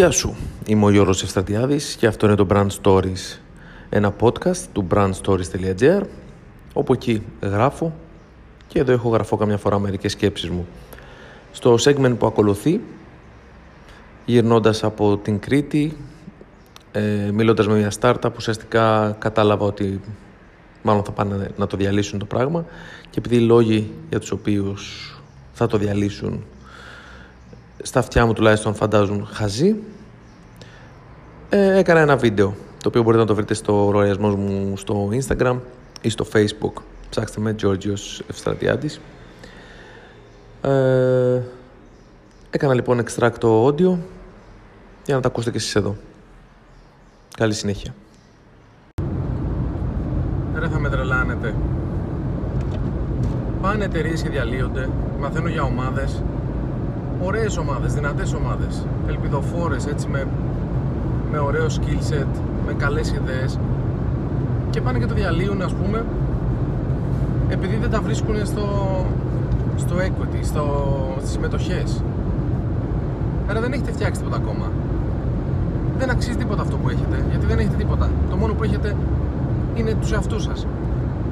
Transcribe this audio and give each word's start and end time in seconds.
Γεια 0.00 0.10
σου, 0.10 0.36
είμαι 0.66 0.84
ο 0.84 0.90
Γιώργος 0.90 1.22
Ευστρατιάδης 1.22 1.96
και 1.96 2.06
αυτό 2.06 2.26
είναι 2.26 2.34
το 2.34 2.46
Brand 2.50 2.66
Stories, 2.82 3.38
ένα 3.88 4.14
podcast 4.20 4.56
του 4.72 4.86
brandstories.gr 4.90 6.02
όπου 6.72 6.92
εκεί 6.92 7.22
γράφω 7.42 7.94
και 8.66 8.78
εδώ 8.78 8.92
έχω 8.92 9.08
γραφώ 9.08 9.36
καμιά 9.36 9.56
φορά 9.56 9.78
μερικές 9.78 10.12
σκέψεις 10.12 10.50
μου. 10.50 10.66
Στο 11.52 11.74
segment 11.80 12.14
που 12.18 12.26
ακολουθεί, 12.26 12.80
γυρνώντας 14.24 14.84
από 14.84 15.16
την 15.16 15.38
Κρήτη, 15.38 15.96
ε, 16.92 17.30
μιλώντας 17.32 17.66
με 17.66 17.76
μια 17.76 17.92
startup, 18.00 18.30
ουσιαστικά 18.36 19.16
κατάλαβα 19.18 19.64
ότι 19.64 20.00
μάλλον 20.82 21.04
θα 21.04 21.12
πάνε 21.12 21.50
να 21.56 21.66
το 21.66 21.76
διαλύσουν 21.76 22.18
το 22.18 22.24
πράγμα 22.24 22.64
και 23.10 23.18
επειδή 23.18 23.36
οι 23.36 23.46
λόγοι 23.46 23.90
για 24.08 24.20
τους 24.20 24.30
οποίους 24.30 25.14
θα 25.52 25.66
το 25.66 25.78
διαλύσουν 25.78 26.44
στα 27.82 27.98
αυτιά 27.98 28.26
μου 28.26 28.32
τουλάχιστον 28.32 28.74
φαντάζουν 28.74 29.26
χαζή. 29.32 29.76
Ε, 31.48 31.78
έκανα 31.78 32.00
ένα 32.00 32.16
βίντεο 32.16 32.54
το 32.82 32.88
οποίο 32.88 33.02
μπορείτε 33.02 33.22
να 33.22 33.28
το 33.28 33.34
βρείτε 33.34 33.54
στο 33.54 33.90
λογαριασμός 33.92 34.34
μου 34.34 34.76
στο 34.76 35.08
Instagram 35.12 35.58
ή 36.00 36.08
στο 36.08 36.26
Facebook. 36.32 36.82
Ψάξτε 37.10 37.40
με 37.40 37.54
Georgios 37.62 38.20
Ευστρατιάτης. 38.30 39.00
Ε, 40.62 41.40
έκανα 42.50 42.74
λοιπόν 42.74 43.04
extract 43.04 43.34
το 43.38 43.66
audio 43.66 43.98
για 45.04 45.14
να 45.14 45.20
τα 45.20 45.28
ακούσετε 45.28 45.50
και 45.50 45.56
εσείς 45.56 45.74
εδώ. 45.74 45.96
Καλή 47.36 47.54
συνέχεια. 47.54 47.94
Ρε 50.58 50.68
θα 50.68 50.78
με 50.78 50.88
τρελάνετε. 50.88 51.54
Πάνε 53.60 53.84
εταιρείες 53.84 54.22
και 54.22 54.28
διαλύονται 54.28 54.88
Μαθαίνω 55.18 55.48
για 55.48 55.62
ομάδες 55.62 56.22
ωραίες 57.22 57.56
ομάδες, 57.56 57.94
δυνατές 57.94 58.34
ομάδες, 58.34 58.86
ελπιδοφόρες 59.08 59.86
έτσι 59.86 60.08
με, 60.08 60.26
με 61.32 61.38
ωραίο 61.38 61.66
skill 61.66 62.12
set, 62.12 62.40
με 62.66 62.72
καλές 62.72 63.10
ιδέες 63.10 63.58
και 64.70 64.80
πάνε 64.80 64.98
και 64.98 65.06
το 65.06 65.14
διαλύουν 65.14 65.62
ας 65.62 65.72
πούμε 65.72 66.04
επειδή 67.48 67.76
δεν 67.76 67.90
τα 67.90 68.00
βρίσκουν 68.00 68.46
στο, 68.46 68.66
στο 69.76 69.96
equity, 69.96 70.38
στο, 70.42 70.64
στις 71.18 71.30
συμμετοχές. 71.30 72.02
Άρα 73.48 73.60
δεν 73.60 73.72
έχετε 73.72 73.92
φτιάξει 73.92 74.20
τίποτα 74.20 74.36
ακόμα. 74.36 74.70
Δεν 75.98 76.10
αξίζει 76.10 76.36
τίποτα 76.36 76.62
αυτό 76.62 76.76
που 76.76 76.88
έχετε, 76.88 77.24
γιατί 77.30 77.46
δεν 77.46 77.58
έχετε 77.58 77.76
τίποτα. 77.76 78.10
Το 78.30 78.36
μόνο 78.36 78.52
που 78.52 78.64
έχετε 78.64 78.96
είναι 79.74 79.94
τους 79.94 80.12
εαυτούς 80.12 80.42
σας. 80.42 80.66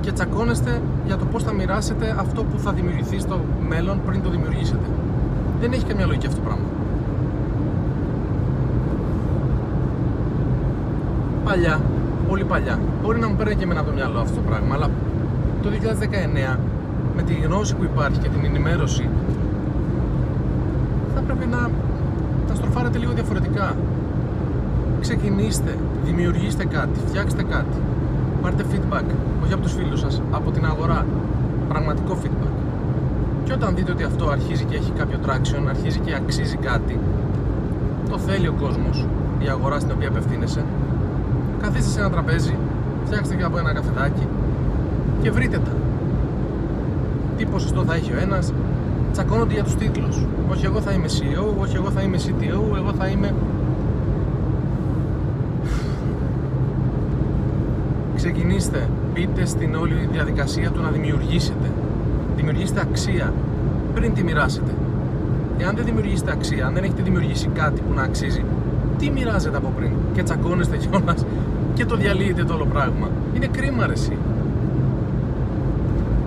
Και 0.00 0.12
τσακώνεστε 0.12 0.80
για 1.06 1.16
το 1.16 1.24
πώς 1.24 1.42
θα 1.42 1.52
μοιράσετε 1.52 2.16
αυτό 2.18 2.44
που 2.44 2.58
θα 2.58 2.72
δημιουργηθεί 2.72 3.18
στο 3.18 3.40
μέλλον 3.68 4.00
πριν 4.06 4.22
το 4.22 4.30
δημιουργήσετε. 4.30 4.86
Δεν 5.60 5.72
έχει 5.72 5.84
καμία 5.84 6.06
λογική 6.06 6.26
αυτό 6.26 6.38
το 6.40 6.46
πράγμα. 6.46 6.64
Παλιά, 11.44 11.80
πολύ 12.28 12.44
παλιά, 12.44 12.78
μπορεί 13.02 13.18
να 13.18 13.28
μου 13.28 13.36
παίρνει 13.36 13.54
και 13.54 13.64
εμένα 13.64 13.80
από 13.80 13.88
το 13.88 13.94
μυαλό 13.94 14.18
αυτό 14.20 14.34
το 14.34 14.40
πράγμα, 14.40 14.74
αλλά 14.74 14.90
το 15.62 15.68
2019 16.54 16.58
με 17.16 17.22
τη 17.22 17.34
γνώση 17.34 17.74
που 17.74 17.84
υπάρχει 17.84 18.18
και 18.18 18.28
την 18.28 18.44
ενημέρωση 18.44 19.08
θα 21.14 21.20
πρέπει 21.20 21.46
να 21.46 21.70
τα 22.48 22.54
στροφάρετε 22.54 22.98
λίγο 22.98 23.12
διαφορετικά. 23.12 23.76
Ξεκινήστε, 25.00 25.76
δημιουργήστε 26.04 26.64
κάτι, 26.64 27.00
φτιάξτε 27.06 27.42
κάτι. 27.42 27.76
Πάρτε 28.42 28.64
feedback, 28.72 29.04
όχι 29.44 29.52
από 29.52 29.62
τους 29.62 29.72
φίλους 29.72 30.00
σας, 30.00 30.22
από 30.30 30.50
την 30.50 30.64
αγορά. 30.64 31.06
Πραγματικό 31.68 32.18
feedback. 32.22 32.54
Και 33.50 33.56
όταν 33.56 33.74
δείτε 33.74 33.92
ότι 33.92 34.02
αυτό 34.02 34.28
αρχίζει 34.28 34.64
και 34.64 34.76
έχει 34.76 34.90
κάποιο 34.90 35.18
traction, 35.26 35.64
αρχίζει 35.68 35.98
και 35.98 36.14
αξίζει 36.14 36.56
κάτι, 36.56 36.98
το 38.10 38.18
θέλει 38.18 38.48
ο 38.48 38.54
κόσμος, 38.60 39.06
η 39.38 39.48
αγορά 39.48 39.80
στην 39.80 39.92
οποία 39.92 40.08
απευθύνεσαι, 40.08 40.64
καθίστε 41.62 41.90
σε 41.90 42.00
ένα 42.00 42.10
τραπέζι, 42.10 42.54
φτιάξτε 43.04 43.34
και 43.34 43.42
από 43.42 43.58
ένα 43.58 43.72
καφεδάκι 43.72 44.28
και 45.22 45.30
βρείτε 45.30 45.58
τα. 45.58 45.70
Τι 47.36 47.46
ποσοστό 47.46 47.84
θα 47.84 47.94
έχει 47.94 48.12
ο 48.12 48.18
ένας, 48.20 48.52
τσακώνονται 49.12 49.52
για 49.52 49.64
τους 49.64 49.74
τίτλους. 49.74 50.26
Όχι 50.50 50.64
εγώ 50.64 50.80
θα 50.80 50.92
είμαι 50.92 51.06
CEO, 51.08 51.60
όχι 51.60 51.76
εγώ 51.76 51.90
θα 51.90 52.02
είμαι 52.02 52.16
CTO, 52.16 52.76
εγώ 52.76 52.92
θα 52.98 53.06
είμαι... 53.06 53.34
Ξεκινήστε, 58.16 58.88
μπείτε 59.14 59.44
στην 59.44 59.74
όλη 59.74 60.08
διαδικασία 60.12 60.70
του 60.70 60.82
να 60.82 60.90
δημιουργήσετε 60.90 61.70
δημιουργήσετε 62.40 62.80
αξία 62.80 63.32
πριν 63.94 64.14
τη 64.14 64.22
μοιράσετε. 64.22 64.72
Εάν 65.58 65.74
δεν 65.76 65.84
δημιουργήσετε 65.84 66.32
αξία, 66.32 66.66
αν 66.66 66.74
δεν 66.74 66.84
έχετε 66.84 67.02
δημιουργήσει 67.02 67.48
κάτι 67.54 67.80
που 67.80 67.94
να 67.94 68.02
αξίζει, 68.02 68.44
τι 68.98 69.10
μοιράζετε 69.10 69.56
από 69.56 69.72
πριν; 69.76 69.90
Και 70.14 70.22
τσακώνεστε 70.22 70.76
κιόλα 70.76 71.14
και 71.74 71.84
το 71.84 71.96
διαλύετε 71.96 72.44
το 72.44 72.54
όλο 72.54 72.66
πράγμα. 72.66 73.08
Είναι 73.34 73.46
κρίμα, 73.46 73.86
ρε, 73.86 73.92
εσύ. 73.92 74.16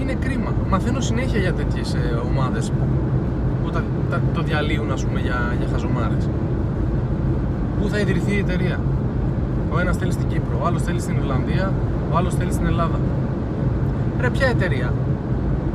Είναι 0.00 0.14
κρίμα. 0.20 0.50
Μαθαίνω 0.70 1.00
συνέχεια 1.00 1.40
για 1.40 1.52
τέτοιες 1.52 1.96
ομάδες 2.30 2.72
που 3.62 3.70
τα, 3.70 3.82
τα, 4.10 4.20
το 4.34 4.42
διαλύουν, 4.42 4.90
ας 4.90 5.04
πούμε, 5.04 5.20
για, 5.20 5.54
για 5.58 5.68
χαζομάρες. 5.72 6.28
Πού 7.80 7.88
θα 7.88 7.98
ιδρυθεί 7.98 8.34
η 8.34 8.38
εταιρεία; 8.38 8.80
Ο 9.72 9.78
ένας 9.80 9.96
θέλει 9.96 10.12
στην 10.12 10.28
Κύπρο, 10.28 10.58
ο 10.62 10.66
άλλος 10.66 10.82
θέλει 10.82 11.00
στην 11.00 11.16
Ιρλανδία, 11.16 11.72
ο 12.12 12.16
άλλος 12.16 12.34
θέλει 12.34 12.52
στην 12.52 12.66
Ελλάδα. 12.66 12.98
Ρε, 14.20 14.30
ποια 14.30 14.46
εταιρεία; 14.46 14.92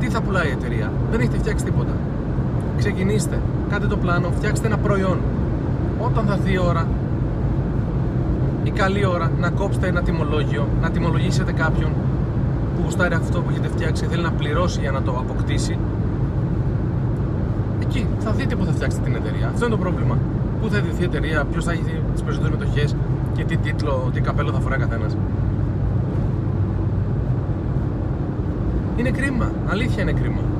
Τι 0.00 0.08
θα 0.08 0.20
πουλάει 0.20 0.48
η 0.48 0.50
εταιρεία; 0.50 0.92
Δεν 1.10 1.20
έχετε 1.20 1.38
φτιάξει 1.38 1.64
τίποτα. 1.64 1.92
Ξεκινήστε, 2.78 3.40
κάντε 3.70 3.86
το 3.86 3.96
πλάνο, 3.96 4.30
φτιάξτε 4.36 4.66
ένα 4.66 4.78
προϊόν. 4.78 5.18
Όταν 5.98 6.24
θα 6.26 6.32
έρθει 6.32 6.52
η 6.52 6.58
ώρα, 6.58 6.86
η 8.62 8.70
καλή 8.70 9.06
ώρα, 9.06 9.30
να 9.40 9.50
κόψετε 9.50 9.86
ένα 9.88 10.02
τιμολόγιο, 10.02 10.68
να 10.80 10.90
τιμολογήσετε 10.90 11.52
κάποιον 11.52 11.90
που 12.76 12.82
γουστάρει 12.84 13.14
αυτό 13.14 13.40
που 13.40 13.50
έχετε 13.50 13.68
φτιάξει 13.68 14.02
και 14.02 14.08
θέλει 14.08 14.22
να 14.22 14.30
πληρώσει 14.30 14.80
για 14.80 14.90
να 14.90 15.02
το 15.02 15.10
αποκτήσει. 15.10 15.78
Εκεί 17.80 18.06
θα 18.18 18.30
δείτε 18.30 18.56
πού 18.56 18.64
θα 18.64 18.72
φτιάξετε 18.72 19.04
την 19.04 19.14
εταιρεία. 19.14 19.48
Αυτό 19.52 19.66
είναι 19.66 19.74
το 19.74 19.80
πρόβλημα. 19.80 20.18
Πού 20.60 20.68
θα 20.70 20.78
ειδηθεί 20.78 21.02
η 21.02 21.04
εταιρεία, 21.04 21.44
ποιος 21.50 21.64
θα 21.64 21.72
έχει 21.72 21.82
τις 22.12 22.22
περισσότερες 22.22 22.58
μετοχές 22.58 22.96
και 23.34 23.44
τι 23.44 23.56
τίτλο, 23.56 24.10
τι 24.12 24.20
καπέλο 24.20 24.52
θα 24.52 24.60
φοράει 24.60 24.78
καθένας. 24.78 25.16
Είναι 29.00 29.10
κρίμα. 29.10 29.52
Αλήθεια 29.66 30.02
είναι 30.02 30.12
κρίμα. 30.12 30.40
Αυτά. 30.40 30.59